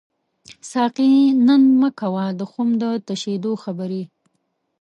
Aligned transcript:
ساقي 0.71 1.11
نن 1.47 1.61
مه 1.79 1.89
کوه 1.99 2.25
د 2.39 2.41
خُم 2.51 2.69
د 2.81 2.83
تشیدو 3.07 3.51
خبري 3.63 4.03